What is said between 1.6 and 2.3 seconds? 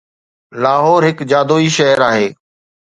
شهر آهي.